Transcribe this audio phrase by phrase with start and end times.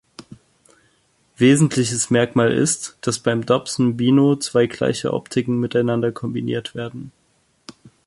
[1.37, 7.11] Wesentliches Merkmal ist, dass beim Dobson-Bino zwei gleiche Optiken miteinander kombiniert werden.